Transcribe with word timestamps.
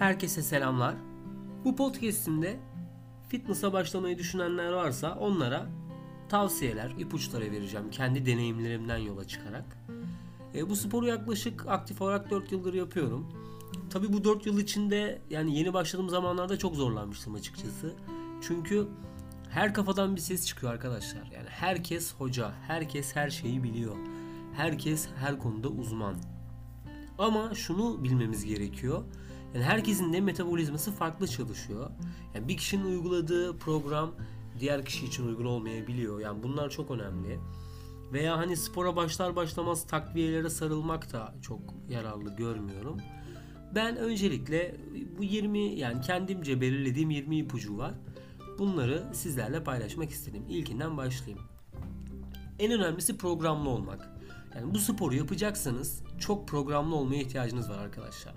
Herkese 0.00 0.42
selamlar. 0.42 0.94
Bu 1.64 1.76
podcast'imde 1.76 2.60
fitness'a 3.28 3.72
başlamayı 3.72 4.18
düşünenler 4.18 4.72
varsa 4.72 5.14
onlara 5.14 5.66
tavsiyeler, 6.28 6.90
ipuçları 6.90 7.50
vereceğim 7.50 7.90
kendi 7.90 8.26
deneyimlerimden 8.26 8.96
yola 8.96 9.26
çıkarak. 9.26 9.64
E, 10.54 10.70
bu 10.70 10.76
sporu 10.76 11.06
yaklaşık 11.06 11.66
aktif 11.66 12.02
olarak 12.02 12.30
4 12.30 12.52
yıldır 12.52 12.74
yapıyorum. 12.74 13.32
Tabi 13.90 14.12
bu 14.12 14.24
4 14.24 14.46
yıl 14.46 14.58
içinde 14.58 15.22
yani 15.30 15.58
yeni 15.58 15.72
başladığım 15.72 16.08
zamanlarda 16.08 16.58
çok 16.58 16.76
zorlanmıştım 16.76 17.34
açıkçası. 17.34 17.94
Çünkü 18.40 18.88
her 19.50 19.74
kafadan 19.74 20.16
bir 20.16 20.20
ses 20.20 20.46
çıkıyor 20.46 20.72
arkadaşlar. 20.72 21.30
Yani 21.34 21.48
herkes 21.48 22.14
hoca, 22.14 22.52
herkes 22.66 23.16
her 23.16 23.30
şeyi 23.30 23.62
biliyor. 23.62 23.96
Herkes 24.52 25.08
her 25.16 25.38
konuda 25.38 25.68
uzman. 25.68 26.14
Ama 27.18 27.54
şunu 27.54 28.04
bilmemiz 28.04 28.44
gerekiyor. 28.44 29.04
Yani 29.54 29.64
herkesin 29.64 30.12
de 30.12 30.20
metabolizması 30.20 30.92
farklı 30.92 31.28
çalışıyor. 31.28 31.90
Yani 32.34 32.48
bir 32.48 32.56
kişinin 32.56 32.84
uyguladığı 32.84 33.58
program 33.58 34.14
diğer 34.60 34.84
kişi 34.84 35.06
için 35.06 35.26
uygun 35.26 35.44
olmayabiliyor. 35.44 36.20
Yani 36.20 36.42
bunlar 36.42 36.70
çok 36.70 36.90
önemli. 36.90 37.38
Veya 38.12 38.38
hani 38.38 38.56
spora 38.56 38.96
başlar 38.96 39.36
başlamaz 39.36 39.86
takviyelere 39.86 40.50
sarılmak 40.50 41.12
da 41.12 41.34
çok 41.42 41.60
yararlı 41.88 42.36
görmüyorum. 42.36 42.96
Ben 43.74 43.96
öncelikle 43.96 44.76
bu 45.18 45.24
20 45.24 45.58
yani 45.58 46.00
kendimce 46.00 46.60
belirlediğim 46.60 47.10
20 47.10 47.36
ipucu 47.36 47.78
var. 47.78 47.94
Bunları 48.58 49.06
sizlerle 49.12 49.64
paylaşmak 49.64 50.10
istedim. 50.10 50.42
İlkinden 50.48 50.96
başlayayım. 50.96 51.46
En 52.58 52.72
önemlisi 52.72 53.18
programlı 53.18 53.68
olmak. 53.68 54.08
Yani 54.54 54.74
bu 54.74 54.78
sporu 54.78 55.14
yapacaksanız 55.14 56.02
çok 56.18 56.48
programlı 56.48 56.96
olmaya 56.96 57.22
ihtiyacınız 57.22 57.70
var 57.70 57.78
arkadaşlar. 57.78 58.34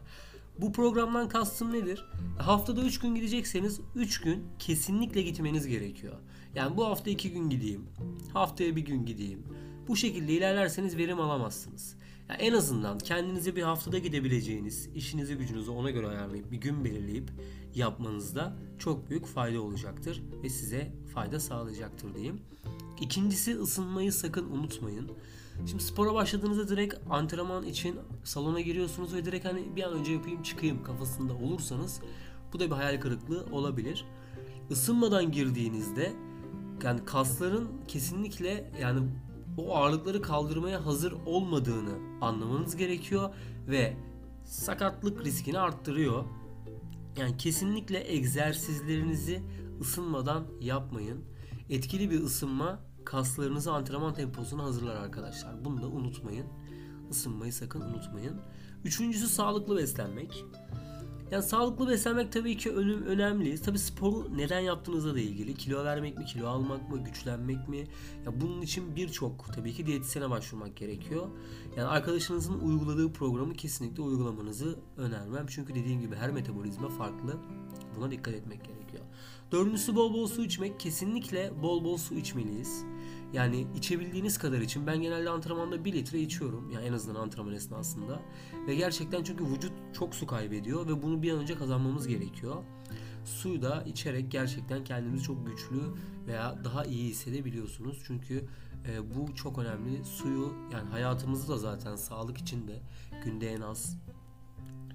Bu 0.62 0.72
programdan 0.72 1.30
kastım 1.30 1.74
nedir? 1.74 2.06
Haftada 2.40 2.82
3 2.82 3.00
gün 3.00 3.16
gidecekseniz 3.16 3.80
3 3.96 4.22
gün 4.22 4.44
kesinlikle 4.60 5.22
gitmeniz 5.22 5.68
gerekiyor. 5.68 6.14
Yani 6.56 6.78
bu 6.78 6.86
hafta 6.86 7.10
2 7.10 7.32
gün 7.32 7.50
gideyim, 7.50 7.86
haftaya 8.34 8.76
bir 8.76 8.86
gün 8.86 9.06
gideyim. 9.06 9.44
Bu 9.88 9.96
şekilde 9.96 10.34
ilerlerseniz 10.34 10.98
verim 10.98 11.20
alamazsınız. 11.20 11.96
Yani 12.30 12.42
en 12.42 12.54
azından 12.54 12.98
kendinize 12.98 13.56
bir 13.56 13.64
haftada 13.64 13.98
gidebileceğiniz, 13.98 14.90
işinizi 14.96 15.36
gücünüzü 15.36 15.72
ona 15.72 15.92
göre 15.92 16.08
ayarlayıp 16.08 16.52
bir 16.52 16.58
gün 16.58 16.84
belirleyip 16.86 17.32
yapmanızda 17.76 18.58
çok 18.80 19.10
büyük 19.10 19.26
fayda 19.26 19.62
olacaktır 19.62 20.24
ve 20.44 20.50
size 20.50 20.92
fayda 21.14 21.40
sağlayacaktır 21.40 22.16
diyeyim. 22.16 22.42
İkincisi 23.02 23.56
ısınmayı 23.56 24.14
sakın 24.14 24.52
unutmayın. 24.52 25.12
Şimdi 25.66 25.84
spora 25.84 26.14
başladığınızda 26.14 26.68
direkt 26.68 26.96
antrenman 27.10 27.64
için 27.64 28.00
salona 28.24 28.62
giriyorsunuz 28.62 29.14
ve 29.14 29.26
direkt 29.26 29.46
hani 29.46 29.76
bir 29.76 29.84
an 29.84 29.94
önce 29.94 30.12
yapayım 30.12 30.44
çıkayım 30.44 30.84
kafasında 30.84 31.34
olursanız 31.34 32.02
bu 32.54 32.60
da 32.60 32.66
bir 32.66 32.76
hayal 32.76 33.02
kırıklığı 33.02 33.46
olabilir. 33.52 34.06
Isınmadan 34.70 35.32
girdiğinizde 35.32 36.14
yani 36.84 37.06
kasların 37.06 37.68
kesinlikle 37.88 38.72
yani 38.82 39.10
o 39.58 39.76
ağırlıkları 39.76 40.22
kaldırmaya 40.22 40.86
hazır 40.86 41.14
olmadığını 41.26 42.22
anlamanız 42.22 42.76
gerekiyor 42.76 43.34
ve 43.68 43.98
sakatlık 44.46 45.26
riskini 45.26 45.60
arttırıyor. 45.60 46.24
Yani 47.18 47.38
kesinlikle 47.38 48.14
egzersizlerinizi 48.14 49.42
ısınmadan 49.82 50.46
yapmayın. 50.62 51.26
Etkili 51.70 52.12
bir 52.12 52.22
ısınma 52.22 52.80
kaslarınızı 53.06 53.72
antrenman 53.72 54.14
temposuna 54.14 54.64
hazırlar 54.64 54.96
arkadaşlar. 54.96 55.66
Bunu 55.66 55.82
da 55.82 55.88
unutmayın. 55.88 56.46
Isınmayı 57.10 57.54
sakın 57.54 57.82
unutmayın. 57.82 58.42
Üçüncüsü 58.84 59.28
sağlıklı 59.28 59.78
beslenmek. 59.78 60.46
Yani 61.32 61.44
sağlıklı 61.44 61.90
beslenmek 61.90 62.32
tabii 62.32 62.58
ki 62.58 62.72
önüm 62.72 63.06
önemli. 63.06 63.62
Tabii 63.62 63.80
sporu 63.80 64.38
neden 64.38 64.60
yaptığınızla 64.60 65.16
da 65.16 65.20
ilgili. 65.20 65.56
Kilo 65.56 65.86
vermek 65.86 66.18
mi, 66.18 66.26
kilo 66.26 66.48
almak 66.48 66.90
mı, 66.90 67.04
güçlenmek 67.04 67.70
mi? 67.70 67.88
Ya 68.26 68.42
bunun 68.42 68.62
için 68.62 68.96
birçok 68.96 69.54
tabii 69.56 69.74
ki 69.74 69.86
diyetisyene 69.86 70.30
başvurmak 70.30 70.76
gerekiyor. 70.76 71.28
Yani 71.78 71.88
arkadaşınızın 71.88 72.60
uyguladığı 72.60 73.14
programı 73.14 73.54
kesinlikle 73.54 74.04
uygulamanızı 74.04 74.80
önermem. 74.98 75.46
Çünkü 75.50 75.76
dediğim 75.76 76.02
gibi 76.02 76.16
her 76.16 76.32
metabolizma 76.32 76.90
farklı. 76.90 77.38
Buna 77.98 78.12
dikkat 78.12 78.34
etmek 78.34 78.66
gerekiyor. 78.66 79.04
Dördüncüsü 79.52 79.96
bol 79.96 80.14
bol 80.14 80.28
su 80.28 80.44
içmek. 80.44 80.80
Kesinlikle 80.80 81.54
bol 81.64 81.84
bol 81.84 81.98
su 81.98 82.16
içmeliyiz. 82.16 82.84
Yani 83.34 83.68
içebildiğiniz 83.76 84.38
kadar 84.38 84.62
için. 84.62 84.88
Ben 84.88 85.02
genelde 85.02 85.30
antrenmanda 85.30 85.86
1 85.86 85.94
litre 85.94 86.20
içiyorum. 86.20 86.72
Yani 86.72 86.86
en 86.86 86.94
azından 86.94 87.22
antrenman 87.22 87.54
esnasında. 87.54 88.22
Ve 88.68 88.76
gerçekten 88.76 89.24
çünkü 89.24 89.46
vücut 89.46 89.72
çok 89.94 90.16
su 90.16 90.28
kaybediyor 90.28 90.88
ve 90.88 91.02
bunu 91.02 91.22
bir 91.22 91.32
an 91.32 91.40
önce 91.40 91.56
kazanmamız 91.56 92.08
gerekiyor. 92.08 92.64
Suyu 93.26 93.62
da 93.62 93.84
içerek 93.84 94.32
gerçekten 94.32 94.84
kendinizi 94.84 95.24
çok 95.24 95.48
güçlü 95.48 95.82
veya 96.28 96.64
daha 96.64 96.86
iyi 96.86 97.10
hissedebiliyorsunuz. 97.10 98.02
Çünkü 98.08 98.46
e, 98.88 99.16
bu 99.16 99.36
çok 99.36 99.60
önemli. 99.60 100.06
Suyu 100.06 100.54
yani 100.74 100.90
hayatımızda 100.90 101.54
da 101.54 101.58
zaten 101.58 101.96
sağlık 101.96 102.38
için 102.38 102.68
de 102.68 102.82
günde 103.26 103.54
en 103.54 103.62
az 103.62 103.98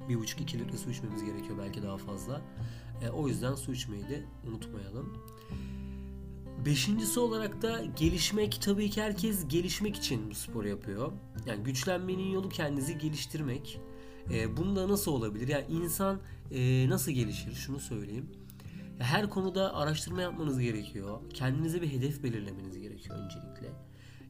1,5-2 0.09 0.59
litre 0.59 0.79
su 0.79 0.91
içmemiz 0.91 1.25
gerekiyor 1.25 1.59
belki 1.59 1.83
daha 1.83 1.97
fazla. 1.97 2.41
E, 3.03 3.09
o 3.09 3.29
yüzden 3.29 3.55
su 3.55 3.73
içmeyi 3.73 4.03
de 4.03 4.25
unutmayalım. 4.47 5.19
Beşincisi 6.67 7.21
olarak 7.21 7.63
da 7.63 7.85
gelişmek 7.97 8.63
tabii 8.63 8.91
ki 8.91 9.03
herkes 9.03 9.49
gelişmek 9.49 9.97
için 9.97 10.31
bu 10.31 10.35
sporu 10.35 10.69
yapıyor. 10.69 11.13
Yani 11.47 11.63
güçlenmenin 11.63 12.31
yolu 12.31 12.49
kendinizi 12.49 12.99
geliştirmek. 12.99 13.81
E, 14.33 14.57
bunda 14.57 14.89
nasıl 14.89 15.13
olabilir? 15.13 15.49
Yani 15.49 15.65
insan 15.69 16.21
e, 16.51 16.89
nasıl 16.89 17.13
gelişir? 17.13 17.55
Şunu 17.55 17.81
söyleyeyim. 17.81 18.27
Her 18.99 19.31
konuda 19.31 19.75
araştırma 19.75 20.23
yapmanız 20.23 20.59
gerekiyor. 20.59 21.21
Kendinize 21.35 21.83
bir 21.83 21.93
hedef 21.93 22.23
belirlemeniz 22.23 22.79
gerekiyor 22.79 23.17
öncelikle. 23.17 23.69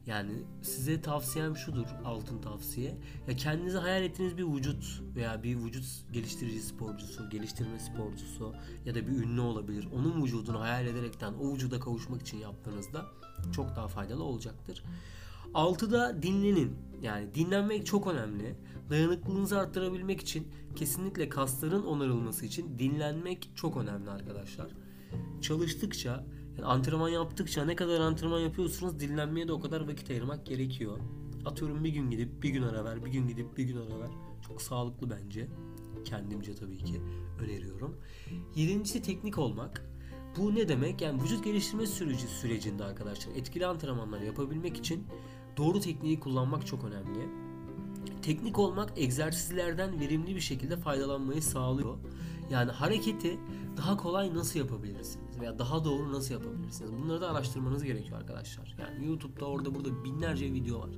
Yani 0.05 0.31
size 0.61 1.01
tavsiyem 1.01 1.57
şudur, 1.57 1.85
altın 2.05 2.41
tavsiye. 2.41 2.97
Ya 3.27 3.35
kendinize 3.35 3.77
hayal 3.77 4.03
ettiğiniz 4.03 4.37
bir 4.37 4.43
vücut 4.43 5.01
veya 5.15 5.43
bir 5.43 5.55
vücut 5.55 5.85
geliştirici 6.13 6.61
sporcusu, 6.61 7.29
geliştirme 7.29 7.79
sporcusu 7.79 8.53
ya 8.85 8.95
da 8.95 9.07
bir 9.07 9.11
ünlü 9.11 9.41
olabilir. 9.41 9.87
Onun 9.95 10.23
vücudunu 10.23 10.59
hayal 10.59 10.87
ederekten 10.87 11.33
o 11.33 11.53
vücuda 11.53 11.79
kavuşmak 11.79 12.21
için 12.21 12.37
yaptığınızda 12.37 13.05
çok 13.51 13.75
daha 13.75 13.87
faydalı 13.87 14.23
olacaktır. 14.23 14.83
Altıda 15.53 16.21
dinlenin. 16.23 16.75
Yani 17.01 17.35
dinlenmek 17.35 17.85
çok 17.85 18.07
önemli. 18.07 18.55
Dayanıklılığınızı 18.89 19.59
arttırabilmek 19.59 20.21
için 20.21 20.47
kesinlikle 20.75 21.29
kasların 21.29 21.85
onarılması 21.85 22.45
için 22.45 22.79
dinlenmek 22.79 23.49
çok 23.55 23.77
önemli 23.77 24.09
arkadaşlar. 24.09 24.71
Çalıştıkça 25.41 26.25
antrenman 26.65 27.09
yaptıkça 27.09 27.65
ne 27.65 27.75
kadar 27.75 27.99
antrenman 27.99 28.39
yapıyorsunuz 28.39 28.99
dinlenmeye 28.99 29.47
de 29.47 29.51
o 29.51 29.59
kadar 29.59 29.87
vakit 29.87 30.09
ayırmak 30.09 30.45
gerekiyor. 30.45 30.99
Atıyorum 31.45 31.83
bir 31.83 31.89
gün 31.89 32.09
gidip 32.09 32.43
bir 32.43 32.49
gün 32.49 32.63
ara 32.63 32.85
ver, 32.85 33.05
bir 33.05 33.11
gün 33.11 33.27
gidip 33.27 33.57
bir 33.57 33.63
gün 33.63 33.77
ara 33.77 33.99
ver. 33.99 34.09
Çok 34.47 34.61
sağlıklı 34.61 35.09
bence. 35.09 35.47
Kendimce 36.05 36.55
tabii 36.55 36.77
ki 36.77 37.01
öneriyorum. 37.39 37.97
Yedincisi 38.55 39.01
teknik 39.01 39.37
olmak. 39.37 39.85
Bu 40.37 40.55
ne 40.55 40.67
demek? 40.67 41.01
Yani 41.01 41.23
vücut 41.23 41.43
geliştirme 41.43 41.87
süreci 41.87 42.27
sürecinde 42.27 42.83
arkadaşlar 42.83 43.35
etkili 43.35 43.65
antrenmanlar 43.65 44.21
yapabilmek 44.21 44.77
için 44.77 45.07
doğru 45.57 45.79
tekniği 45.79 46.19
kullanmak 46.19 46.67
çok 46.67 46.83
önemli. 46.83 47.19
Teknik 48.21 48.59
olmak 48.59 48.93
egzersizlerden 48.95 49.99
verimli 49.99 50.35
bir 50.35 50.41
şekilde 50.41 50.77
faydalanmayı 50.77 51.41
sağlıyor. 51.41 51.97
Yani 52.51 52.71
hareketi 52.71 53.39
daha 53.77 53.97
kolay 53.97 54.35
nasıl 54.35 54.59
veya 55.39 55.59
daha 55.59 55.85
doğru 55.85 56.13
nasıl 56.13 56.33
yapabilirsiniz? 56.33 56.91
Bunları 56.93 57.21
da 57.21 57.31
araştırmanız 57.31 57.83
gerekiyor 57.83 58.17
arkadaşlar. 58.17 58.75
Yani 58.79 59.07
YouTube'da 59.07 59.45
orada 59.45 59.75
burada 59.75 60.03
binlerce 60.03 60.53
video 60.53 60.79
var. 60.79 60.89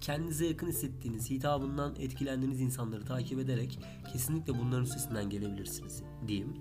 Kendinize 0.00 0.46
yakın 0.46 0.68
hissettiğiniz, 0.68 1.30
hitabından 1.30 1.94
etkilendiğiniz 1.98 2.60
insanları 2.60 3.04
takip 3.04 3.38
ederek 3.38 3.78
kesinlikle 4.12 4.58
bunların 4.58 4.84
üstesinden 4.84 5.30
gelebilirsiniz 5.30 6.02
diyeyim. 6.28 6.56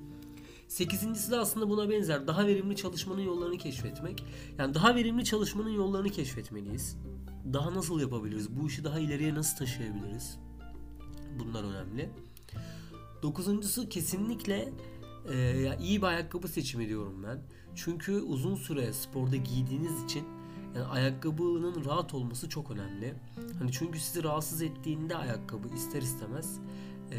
Sekizincisi 0.67 1.31
de 1.31 1.37
aslında 1.37 1.69
buna 1.69 1.89
benzer. 1.89 2.27
Daha 2.27 2.47
verimli 2.47 2.75
çalışmanın 2.75 3.21
yollarını 3.21 3.57
keşfetmek. 3.57 4.25
Yani 4.57 4.73
daha 4.73 4.95
verimli 4.95 5.25
çalışmanın 5.25 5.69
yollarını 5.69 6.09
keşfetmeliyiz. 6.09 6.97
Daha 7.53 7.73
nasıl 7.73 7.99
yapabiliriz? 7.99 8.55
Bu 8.55 8.67
işi 8.67 8.83
daha 8.83 8.99
ileriye 8.99 9.35
nasıl 9.35 9.57
taşıyabiliriz? 9.57 10.39
Bunlar 11.39 11.63
önemli. 11.63 12.09
Dokuzuncusu 13.23 13.89
kesinlikle 13.89 14.73
e, 15.31 15.77
iyi 15.79 16.01
bir 16.01 16.07
ayakkabı 16.07 16.47
seçimi 16.47 16.87
diyorum 16.89 17.23
ben. 17.23 17.39
Çünkü 17.75 18.21
uzun 18.21 18.55
süre 18.55 18.93
sporda 18.93 19.35
giydiğiniz 19.35 20.03
için 20.03 20.23
yani 20.75 20.85
ayakkabının 20.85 21.85
rahat 21.85 22.13
olması 22.13 22.49
çok 22.49 22.71
önemli. 22.71 23.13
Hani 23.59 23.71
çünkü 23.71 23.99
sizi 23.99 24.23
rahatsız 24.23 24.61
ettiğinde 24.61 25.15
ayakkabı 25.15 25.67
ister 25.75 26.01
istemez 26.01 26.59
e, 27.11 27.17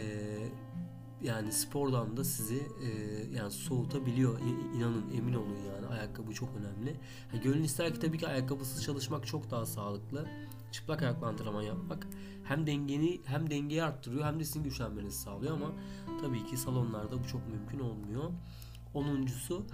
yani 1.24 1.52
spordan 1.52 2.16
da 2.16 2.24
sizi 2.24 2.62
e, 2.82 2.88
yani 3.36 3.50
soğutabiliyor. 3.50 4.38
İnanın 4.76 5.04
emin 5.16 5.34
olun 5.34 5.56
yani 5.74 5.86
ayakkabı 5.86 6.32
çok 6.32 6.48
önemli. 6.56 6.96
Yani 7.32 7.42
gönül 7.42 7.64
ister 7.64 7.94
ki 7.94 8.00
tabii 8.00 8.18
ki 8.18 8.28
ayakkabısız 8.28 8.84
çalışmak 8.84 9.26
çok 9.26 9.50
daha 9.50 9.66
sağlıklı. 9.66 10.26
çıplak 10.72 11.02
ayakla 11.02 11.26
antrenman 11.26 11.62
yapmak 11.62 12.06
hem 12.44 12.66
dengeni 12.66 13.20
hem 13.24 13.50
dengeyi 13.50 13.82
arttırıyor 13.82 14.24
hem 14.24 14.40
de 14.40 14.44
sizin 14.44 14.64
güçlenmenizi 14.64 15.18
sağlıyor 15.18 15.52
ama 15.52 15.72
tabii 16.20 16.44
ki 16.44 16.56
salonlarda 16.56 17.24
bu 17.24 17.28
çok 17.28 17.48
mümkün 17.48 17.80
olmuyor. 17.80 18.30
Onuncusu 18.94 19.66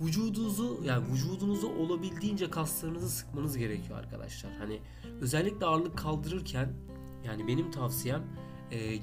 vücudunuzu 0.00 0.80
yani 0.84 1.12
vücudunuzu 1.12 1.68
olabildiğince 1.68 2.50
kaslarınızı 2.50 3.08
sıkmanız 3.08 3.56
gerekiyor 3.56 3.98
arkadaşlar. 3.98 4.52
Hani 4.58 4.80
özellikle 5.20 5.66
ağırlık 5.66 5.98
kaldırırken 5.98 6.72
yani 7.26 7.48
benim 7.48 7.70
tavsiyem 7.70 8.22
e, 8.70 8.98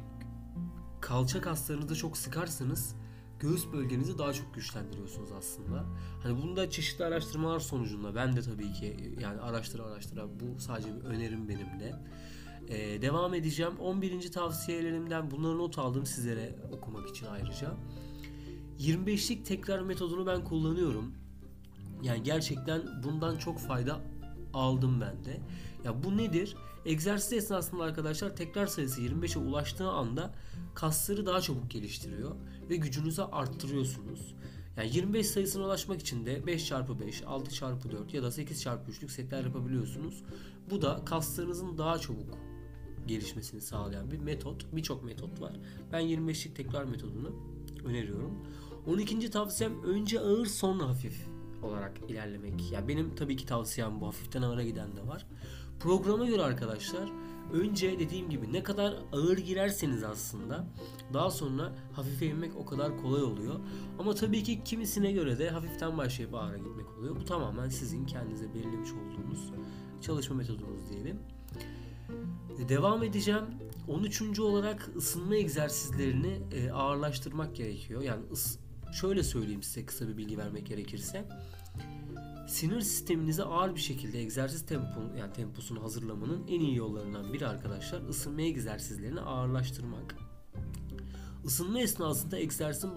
kalça 1.01 1.41
kaslarınızı 1.41 1.95
çok 1.95 2.17
sıkarsanız 2.17 2.95
göğüs 3.39 3.71
bölgenizi 3.73 4.17
daha 4.17 4.33
çok 4.33 4.53
güçlendiriyorsunuz 4.53 5.31
aslında. 5.31 5.85
Hani 6.23 6.41
bunda 6.41 6.69
çeşitli 6.69 7.05
araştırmalar 7.05 7.59
sonucunda 7.59 8.15
ben 8.15 8.35
de 8.35 8.41
tabii 8.41 8.73
ki 8.73 9.15
yani 9.19 9.41
araştıra 9.41 9.83
araştıra 9.83 10.27
bu 10.39 10.59
sadece 10.59 10.95
bir 10.95 11.01
önerim 11.01 11.49
benim 11.49 11.79
de. 11.79 11.95
Ee, 12.69 13.01
devam 13.01 13.33
edeceğim. 13.33 13.73
11. 13.79 14.31
tavsiyelerimden 14.31 15.31
bunları 15.31 15.57
not 15.57 15.79
aldım 15.79 16.05
sizlere 16.05 16.55
okumak 16.71 17.09
için 17.09 17.25
ayrıca. 17.25 17.73
25'lik 18.79 19.45
tekrar 19.45 19.79
metodunu 19.79 20.27
ben 20.27 20.43
kullanıyorum. 20.43 21.13
Yani 22.03 22.23
gerçekten 22.23 22.81
bundan 23.03 23.37
çok 23.37 23.59
fayda 23.59 24.01
aldım 24.53 25.01
ben 25.01 25.25
de. 25.25 25.39
Ya 25.85 26.03
bu 26.03 26.17
nedir? 26.17 26.55
Egzersiz 26.85 27.33
esnasında 27.33 27.83
arkadaşlar 27.83 28.35
tekrar 28.35 28.67
sayısı 28.67 29.01
25'e 29.01 29.39
ulaştığı 29.39 29.89
anda 29.89 30.33
kasları 30.75 31.25
daha 31.25 31.41
çabuk 31.41 31.71
geliştiriyor 31.71 32.35
ve 32.69 32.75
gücünüzü 32.75 33.21
arttırıyorsunuz. 33.21 34.35
Yani 34.77 34.95
25 34.95 35.27
sayısına 35.27 35.65
ulaşmak 35.65 36.01
için 36.01 36.25
de 36.25 36.47
5 36.47 36.67
çarpı 36.67 36.99
5, 36.99 37.23
6 37.23 37.53
çarpı 37.53 37.91
4 37.91 38.13
ya 38.13 38.23
da 38.23 38.31
8 38.31 38.61
çarpı 38.61 38.91
3'lük 38.91 39.09
setler 39.09 39.43
yapabiliyorsunuz. 39.43 40.23
Bu 40.69 40.81
da 40.81 41.01
kaslarınızın 41.05 41.77
daha 41.77 41.99
çabuk 41.99 42.37
gelişmesini 43.07 43.61
sağlayan 43.61 44.11
bir 44.11 44.19
metot. 44.19 44.75
Birçok 44.75 45.03
metot 45.03 45.41
var. 45.41 45.53
Ben 45.91 46.01
25'lik 46.01 46.55
tekrar 46.55 46.83
metodunu 46.83 47.35
öneriyorum. 47.85 48.47
12. 48.87 49.29
tavsiyem 49.31 49.83
önce 49.83 50.19
ağır 50.19 50.45
sonra 50.45 50.87
hafif 50.87 51.27
olarak 51.63 51.97
ilerlemek. 52.07 52.71
Ya 52.71 52.87
benim 52.87 53.15
tabii 53.15 53.35
ki 53.35 53.45
tavsiyem 53.45 54.01
bu. 54.01 54.07
Hafiften 54.07 54.41
ağıra 54.41 54.63
giden 54.63 54.95
de 54.95 55.07
var. 55.07 55.25
Programa 55.79 56.25
göre 56.25 56.41
arkadaşlar 56.41 57.09
önce 57.53 57.99
dediğim 57.99 58.29
gibi 58.29 58.53
ne 58.53 58.63
kadar 58.63 58.93
ağır 59.13 59.37
girerseniz 59.37 60.03
aslında 60.03 60.67
daha 61.13 61.31
sonra 61.31 61.75
hafife 61.93 62.25
inmek 62.25 62.51
o 62.57 62.65
kadar 62.65 62.97
kolay 62.97 63.23
oluyor. 63.23 63.55
Ama 63.99 64.15
tabii 64.15 64.43
ki 64.43 64.63
kimisine 64.63 65.11
göre 65.11 65.39
de 65.39 65.49
hafiften 65.49 65.97
başlayıp 65.97 66.35
ağıra 66.35 66.57
gitmek 66.57 66.97
oluyor. 66.97 67.15
Bu 67.15 67.25
tamamen 67.25 67.69
sizin 67.69 68.05
kendinize 68.05 68.53
belirlemiş 68.53 68.89
olduğunuz 68.91 69.51
çalışma 70.01 70.35
metodunuz 70.35 70.89
diyelim. 70.89 71.19
Devam 72.69 73.03
edeceğim. 73.03 73.43
13. 73.87 74.39
olarak 74.39 74.89
ısınma 74.95 75.35
egzersizlerini 75.35 76.39
e, 76.51 76.71
ağırlaştırmak 76.71 77.55
gerekiyor. 77.55 78.01
Yani 78.01 78.21
ıs 78.31 78.57
şöyle 78.93 79.23
söyleyeyim 79.23 79.63
size 79.63 79.85
kısa 79.85 80.07
bir 80.07 80.17
bilgi 80.17 80.37
vermek 80.37 80.67
gerekirse. 80.67 81.25
Sinir 82.47 82.81
sisteminize 82.81 83.43
ağır 83.43 83.75
bir 83.75 83.79
şekilde 83.79 84.19
egzersiz 84.19 84.65
tempo 84.65 85.01
yani 85.19 85.33
temposunu 85.33 85.83
hazırlamanın 85.83 86.47
en 86.47 86.59
iyi 86.59 86.75
yollarından 86.75 87.33
biri 87.33 87.47
arkadaşlar 87.47 88.09
ısınma 88.09 88.41
egzersizlerini 88.41 89.21
ağırlaştırmak. 89.21 90.15
Isınma 91.45 91.79
esnasında 91.79 92.37
egzersizin 92.37 92.95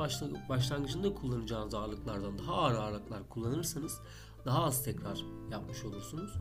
başlangıcında 0.48 1.14
kullanacağınız 1.14 1.74
ağırlıklardan 1.74 2.38
daha 2.38 2.52
ağır 2.52 2.74
ağırlıklar 2.74 3.28
kullanırsanız 3.28 4.00
daha 4.44 4.64
az 4.64 4.84
tekrar 4.84 5.24
yapmış 5.50 5.84
olursunuz. 5.84 6.32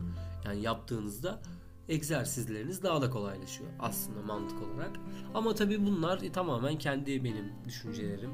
Yani 0.44 0.62
yaptığınızda 0.62 1.42
egzersizleriniz 1.88 2.82
daha 2.82 3.02
da 3.02 3.10
kolaylaşıyor 3.10 3.70
aslında 3.80 4.22
mantık 4.22 4.62
olarak. 4.62 4.96
Ama 5.34 5.54
tabi 5.54 5.86
bunlar 5.86 6.20
tamamen 6.32 6.78
kendi 6.78 7.24
benim 7.24 7.52
düşüncelerim. 7.64 8.30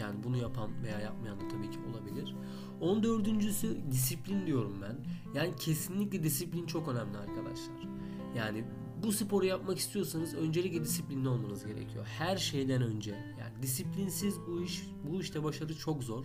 Yani 0.00 0.22
bunu 0.24 0.36
yapan 0.36 0.70
veya 0.82 1.00
yapmayan 1.00 1.40
da 1.40 1.48
tabii 1.48 1.70
ki 1.70 1.78
olabilir. 1.90 2.34
14.sü 2.80 3.92
disiplin 3.92 4.46
diyorum 4.46 4.82
ben. 4.82 4.96
Yani 5.34 5.56
kesinlikle 5.56 6.22
disiplin 6.22 6.66
çok 6.66 6.88
önemli 6.88 7.18
arkadaşlar. 7.18 7.88
Yani 8.36 8.64
bu 9.02 9.12
sporu 9.12 9.46
yapmak 9.46 9.78
istiyorsanız 9.78 10.34
öncelikle 10.34 10.84
disiplinli 10.84 11.28
olmanız 11.28 11.66
gerekiyor. 11.66 12.06
Her 12.18 12.36
şeyden 12.36 12.82
önce. 12.82 13.10
Yani 13.10 13.62
disiplinsiz 13.62 14.34
bu 14.46 14.62
iş 14.62 14.82
bu 15.10 15.20
işte 15.20 15.44
başarı 15.44 15.78
çok 15.78 16.04
zor. 16.04 16.24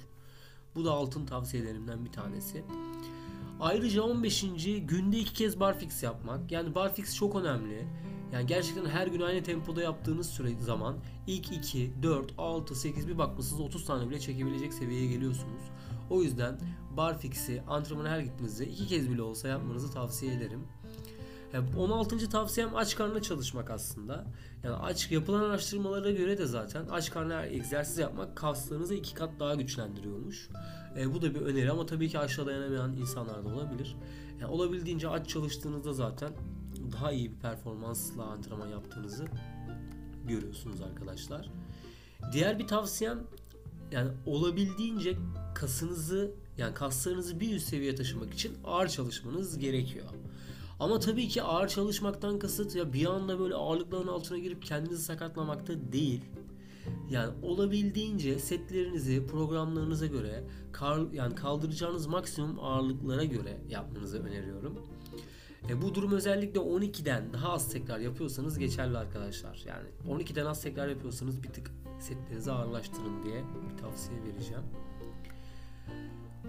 Bu 0.76 0.86
da 0.86 0.92
altın 0.92 1.26
tavsiyelerimden 1.26 2.06
bir 2.06 2.12
tanesi. 2.12 2.64
Ayrıca 3.60 4.02
15. 4.02 4.46
günde 4.88 5.20
iki 5.20 5.34
kez 5.34 5.60
barfix 5.60 6.04
yapmak. 6.04 6.52
Yani 6.52 6.76
barfix 6.76 7.16
çok 7.16 7.36
önemli. 7.36 7.88
Yani 8.36 8.48
gerçekten 8.48 8.86
her 8.86 9.08
gün 9.08 9.22
aynı 9.22 9.44
tempoda 9.44 9.82
yaptığınız 9.82 10.30
süre 10.30 10.50
zaman 10.60 10.96
ilk 11.28 11.52
2, 11.52 11.94
4, 12.04 12.34
6, 12.38 12.76
8 12.76 13.08
bir 13.08 13.18
bakmışsınız 13.18 13.62
30 13.62 13.86
tane 13.86 14.10
bile 14.10 14.20
çekebilecek 14.20 14.74
seviyeye 14.74 15.08
geliyorsunuz. 15.08 15.62
O 16.10 16.22
yüzden 16.22 16.60
barfix'i 16.98 17.64
antrenmana 17.68 18.10
her 18.10 18.20
gittiğinizde 18.20 18.68
iki 18.68 18.88
kez 18.88 19.10
bile 19.10 19.22
olsa 19.22 19.48
yapmanızı 19.48 19.92
tavsiye 19.92 20.34
ederim. 20.34 20.68
16. 21.78 22.30
tavsiyem 22.30 22.76
aç 22.76 22.96
karnına 22.96 23.22
çalışmak 23.22 23.70
aslında. 23.70 24.28
Yani 24.64 24.76
aç 24.76 25.12
yapılan 25.12 25.44
araştırmalara 25.44 26.12
göre 26.12 26.38
de 26.38 26.46
zaten 26.46 26.88
aç 26.88 27.12
karnına 27.12 27.46
egzersiz 27.46 27.98
yapmak 27.98 28.36
kaslarınızı 28.36 28.96
iki 28.96 29.14
kat 29.14 29.30
daha 29.40 29.56
güçlendiriyormuş. 29.56 30.50
E, 30.98 31.14
bu 31.14 31.22
da 31.22 31.36
bir 31.36 31.42
öneri 31.42 31.72
ama 31.72 31.86
tabii 31.86 32.10
ki 32.10 32.20
aşağı 32.20 32.46
dayanamayan 32.46 32.96
insanlar 32.96 33.46
da 33.46 33.50
olabilir. 33.50 33.96
Yani 34.42 34.52
olabildiğince 34.52 35.10
aç 35.10 35.30
çalıştığınızda 35.30 35.94
zaten 35.94 36.32
daha 36.92 37.12
iyi 37.12 37.32
bir 37.32 37.38
performansla 37.38 38.24
antrenman 38.24 38.68
yaptığınızı 38.68 39.26
görüyorsunuz 40.28 40.82
arkadaşlar. 40.82 41.50
Diğer 42.34 42.60
bir 42.60 42.68
tavsiyem 42.68 43.20
yani 43.92 44.12
olabildiğince 44.26 45.18
kasınızı 45.56 46.32
yani 46.58 46.74
kaslarınızı 46.74 47.40
bir 47.40 47.56
üst 47.56 47.68
seviyeye 47.68 47.96
taşımak 47.96 48.34
için 48.34 48.58
ağır 48.64 48.88
çalışmanız 48.88 49.60
gerekiyor. 49.60 50.06
Ama 50.80 51.00
tabii 51.00 51.28
ki 51.28 51.44
ağır 51.44 51.68
çalışmaktan 51.68 52.40
kasıt 52.40 52.76
ya 52.76 52.94
bir 52.94 53.06
anda 53.06 53.40
böyle 53.40 53.56
ağırlıkların 53.56 54.08
altına 54.08 54.38
girip 54.38 54.64
kendinizi 54.64 55.04
sakatlamakta 55.04 55.74
değil. 55.92 56.22
Yani 57.10 57.34
olabildiğince 57.42 58.40
setlerinizi 58.40 59.28
programlarınıza 59.28 60.06
göre 60.06 60.44
kar, 60.72 61.12
yani 61.14 61.36
kaldıracağınız 61.36 62.08
maksimum 62.08 62.60
ağırlıklara 62.60 63.24
göre 63.24 63.62
yapmanızı 63.70 64.20
öneriyorum. 64.24 64.80
E, 65.70 65.82
bu 65.82 65.96
durum 65.96 66.12
özellikle 66.12 66.60
12'den 66.60 67.34
daha 67.34 67.52
az 67.52 67.70
tekrar 67.70 68.00
yapıyorsanız 68.00 68.58
geçerli 68.60 68.98
arkadaşlar. 68.98 69.64
Yani 69.68 69.88
12'den 70.22 70.46
az 70.46 70.62
tekrar 70.62 70.88
yapıyorsanız 70.88 71.44
bir 71.44 71.50
tık 71.50 71.72
setlerinizi 72.00 72.52
ağırlaştırın 72.52 73.24
diye 73.24 73.44
bir 73.70 73.78
tavsiye 73.78 74.24
vereceğim. 74.24 74.64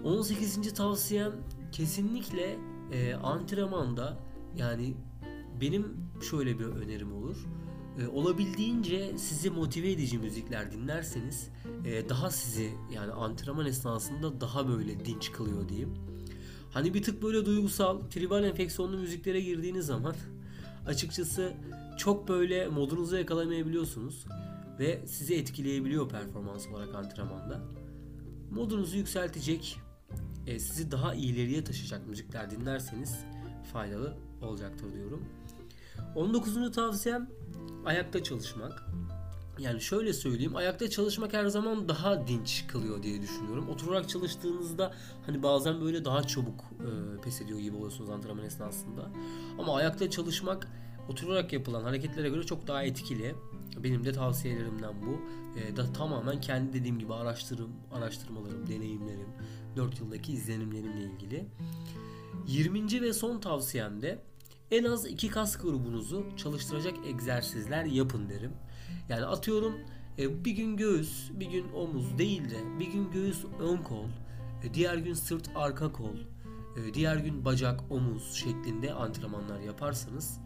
18. 0.05 0.75
tavsiyem 0.75 1.33
kesinlikle 1.73 2.57
e, 2.93 3.15
antrenmanda 3.15 4.17
yani 4.57 4.95
benim 5.61 5.97
şöyle 6.31 6.59
bir 6.59 6.65
önerim 6.65 7.13
olur. 7.13 7.47
E, 8.01 8.07
olabildiğince 8.07 9.19
sizi 9.19 9.51
motive 9.51 9.93
edici 9.93 10.19
müzikler 10.19 10.73
dinlerseniz 10.73 11.49
e, 11.85 12.09
daha 12.09 12.31
sizi 12.31 12.73
yani 12.95 13.13
antrenman 13.13 13.67
esnasında 13.67 14.41
daha 14.41 14.69
böyle 14.69 15.05
dinç 15.05 15.33
kılıyor 15.33 15.69
diyeyim. 15.69 15.95
Hani 16.77 16.95
bir 16.95 17.03
tık 17.03 17.23
böyle 17.23 17.47
duygusal, 17.47 18.01
tribal 18.11 18.45
enfeksiyonlu 18.45 18.99
müziklere 18.99 19.41
girdiğiniz 19.41 19.87
zaman 19.87 20.15
açıkçası 20.87 21.53
çok 21.97 22.29
böyle 22.29 22.69
modunuzu 22.69 23.17
yakalamayabiliyorsunuz 23.17 24.25
ve 24.79 25.07
sizi 25.07 25.35
etkileyebiliyor 25.35 26.09
performans 26.09 26.67
olarak 26.69 26.95
antrenmanda. 26.95 27.61
Modunuzu 28.51 28.97
yükseltecek, 28.97 29.79
e, 30.47 30.59
sizi 30.59 30.91
daha 30.91 31.15
ileriye 31.15 31.65
taşıyacak 31.65 32.07
müzikler 32.07 32.51
dinlerseniz 32.51 33.19
faydalı 33.73 34.17
olacaktır 34.43 34.93
diyorum. 34.95 35.25
19. 36.15 36.73
tavsiyem 36.73 37.31
ayakta 37.85 38.23
çalışmak. 38.23 38.87
Yani 39.59 39.81
şöyle 39.81 40.13
söyleyeyim 40.13 40.57
ayakta 40.57 40.91
çalışmak 40.91 41.33
her 41.33 41.47
zaman 41.47 41.89
daha 41.89 42.27
dinç 42.27 42.65
kılıyor 42.67 43.03
diye 43.03 43.23
düşünüyorum. 43.23 43.69
Oturarak 43.69 44.09
çalıştığınızda 44.09 44.95
hani 45.27 45.43
bazen 45.43 45.81
böyle 45.81 46.05
daha 46.05 46.23
çabuk 46.23 46.61
e, 46.61 47.21
pes 47.21 47.41
ediyor 47.41 47.59
gibi 47.59 47.77
oluyorsunuz 47.77 48.11
antrenman 48.11 48.45
esnasında. 48.45 49.11
Ama 49.59 49.77
ayakta 49.77 50.11
çalışmak 50.11 50.69
oturarak 51.09 51.53
yapılan 51.53 51.83
hareketlere 51.83 52.29
göre 52.29 52.43
çok 52.43 52.67
daha 52.67 52.83
etkili. 52.83 53.35
Benim 53.77 54.05
de 54.05 54.13
tavsiyelerimden 54.13 54.95
bu. 55.03 55.21
E, 55.61 55.77
da 55.77 55.93
tamamen 55.93 56.41
kendi 56.41 56.73
dediğim 56.73 56.99
gibi 56.99 57.15
araştırım, 57.15 57.71
araştırmalarım, 57.93 58.67
deneyimlerim, 58.67 59.29
4 59.77 60.01
yıldaki 60.01 60.33
izlenimlerimle 60.33 61.03
ilgili. 61.03 61.47
20. 62.47 63.03
ve 63.03 63.13
son 63.13 63.41
tavsiyemde 63.41 64.23
en 64.71 64.85
az 64.85 65.07
iki 65.07 65.29
kas 65.29 65.59
grubunuzu 65.59 66.27
çalıştıracak 66.37 66.95
egzersizler 67.07 67.85
yapın 67.85 68.29
derim. 68.29 68.53
Yani 69.09 69.25
atıyorum 69.25 69.75
e, 70.19 70.45
bir 70.45 70.51
gün 70.51 70.77
göğüs, 70.77 71.31
bir 71.31 71.47
gün 71.47 71.73
omuz 71.73 72.19
değil 72.19 72.51
de 72.51 72.79
bir 72.81 72.87
gün 72.87 73.11
göğüs 73.11 73.45
ön 73.61 73.77
kol, 73.77 74.09
e, 74.65 74.75
diğer 74.75 74.97
gün 74.97 75.15
sırt 75.15 75.51
arka 75.55 75.93
kol, 75.93 76.17
e, 76.77 76.95
diğer 76.95 77.17
gün 77.17 77.45
bacak, 77.45 77.81
omuz 77.91 78.35
şeklinde 78.35 78.95
antrenmanlar 78.95 79.61
yaparsanız 79.61 80.39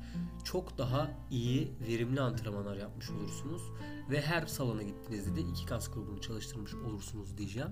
çok 0.44 0.78
daha 0.78 1.10
iyi, 1.30 1.72
verimli 1.88 2.20
antrenmanlar 2.20 2.76
yapmış 2.76 3.10
olursunuz 3.10 3.62
ve 4.10 4.20
her 4.20 4.46
salona 4.46 4.82
gittiğinizde 4.82 5.36
de 5.36 5.40
iki 5.40 5.66
kas 5.66 5.90
grubunu 5.90 6.20
çalıştırmış 6.20 6.74
olursunuz 6.74 7.38
diyeceğim. 7.38 7.70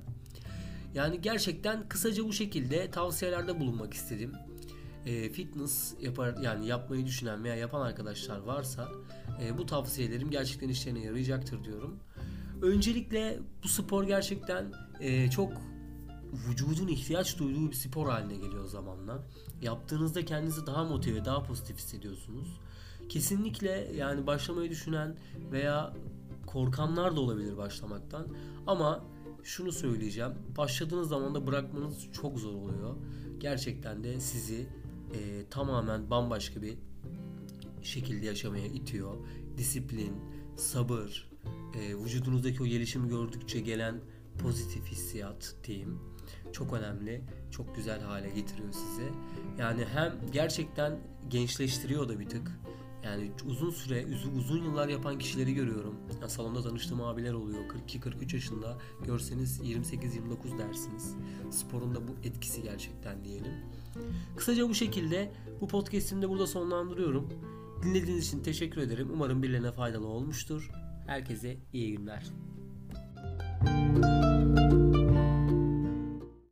Yani 0.95 1.21
gerçekten 1.21 1.89
kısaca 1.89 2.25
bu 2.25 2.33
şekilde 2.33 2.91
tavsiyelerde 2.91 3.61
bulunmak 3.61 3.95
istedim. 3.95 4.33
E, 5.07 5.31
fitness 5.31 5.95
yapar 6.01 6.37
yani 6.43 6.67
yapmayı 6.67 7.07
düşünen 7.07 7.45
veya 7.45 7.57
yapan 7.57 7.81
arkadaşlar 7.81 8.39
varsa 8.39 8.89
e, 9.43 9.59
bu 9.59 9.67
tavsiyelerim 9.67 10.31
gerçekten 10.31 10.69
işlerine 10.69 11.05
yarayacaktır 11.05 11.65
diyorum. 11.65 11.97
Öncelikle 12.63 13.39
bu 13.65 13.69
spor 13.69 14.05
gerçekten 14.05 14.73
e, 15.01 15.31
çok 15.31 15.53
vücudun 16.33 16.89
ihtiyaç 16.89 17.39
duyduğu 17.39 17.71
bir 17.71 17.77
spor 17.77 18.09
haline 18.09 18.35
geliyor 18.37 18.67
zamanla. 18.67 19.25
Yaptığınızda 19.63 20.25
kendinizi 20.25 20.67
daha 20.67 20.85
motive, 20.85 21.25
daha 21.25 21.43
pozitif 21.43 21.77
hissediyorsunuz. 21.77 22.61
Kesinlikle 23.09 23.93
yani 23.97 24.27
başlamayı 24.27 24.71
düşünen 24.71 25.17
veya 25.53 25.93
korkanlar 26.47 27.17
da 27.17 27.21
olabilir 27.21 27.57
başlamaktan. 27.57 28.27
Ama 28.67 29.05
şunu 29.43 29.73
söyleyeceğim. 29.73 30.33
Başladığınız 30.57 31.09
zaman 31.09 31.35
da 31.35 31.47
bırakmanız 31.47 32.13
çok 32.13 32.39
zor 32.39 32.55
oluyor. 32.55 32.97
Gerçekten 33.39 34.05
de 34.05 34.21
sizi 34.21 34.67
e, 35.15 35.49
tamamen 35.51 36.11
bambaşka 36.11 36.63
bir 36.63 36.79
şekilde 37.83 38.27
yaşamaya 38.27 38.67
itiyor. 38.67 39.15
Disiplin, 39.57 40.13
sabır, 40.57 41.31
e, 41.75 41.97
vücudunuzdaki 41.97 42.63
o 42.63 42.67
gelişimi 42.67 43.09
gördükçe 43.09 43.61
gelen 43.61 44.01
pozitif 44.39 44.87
hissiyat 44.87 45.55
diyeyim. 45.65 45.99
Çok 46.53 46.73
önemli, 46.73 47.25
çok 47.51 47.77
güzel 47.77 48.01
hale 48.01 48.31
getiriyor 48.31 48.73
sizi. 48.73 49.09
Yani 49.59 49.85
hem 49.85 50.13
gerçekten 50.33 50.99
gençleştiriyor 51.29 52.09
da 52.09 52.21
bir 52.21 52.29
tık. 52.29 52.61
Yani 53.05 53.31
uzun 53.47 53.71
süre, 53.71 54.07
uzun, 54.39 54.65
yıllar 54.65 54.89
yapan 54.89 55.19
kişileri 55.19 55.55
görüyorum. 55.55 55.95
Yani 56.21 56.31
salonda 56.31 56.63
tanıştığım 56.63 57.01
abiler 57.01 57.33
oluyor. 57.33 57.61
42-43 57.89 58.35
yaşında 58.35 58.79
görseniz 59.05 59.61
28-29 59.61 60.59
dersiniz. 60.59 61.15
Sporun 61.51 61.95
da 61.95 62.09
bu 62.09 62.13
etkisi 62.25 62.63
gerçekten 62.63 63.25
diyelim. 63.25 63.53
Kısaca 64.37 64.69
bu 64.69 64.75
şekilde 64.75 65.33
bu 65.61 65.69
podcast'imi 65.69 66.23
de 66.23 66.29
burada 66.29 66.47
sonlandırıyorum. 66.47 67.29
Dinlediğiniz 67.83 68.29
için 68.29 68.43
teşekkür 68.43 68.81
ederim. 68.81 69.09
Umarım 69.13 69.43
birilerine 69.43 69.73
faydalı 69.73 70.07
olmuştur. 70.07 70.71
Herkese 71.07 71.57
iyi 71.73 71.97
günler. 71.97 72.27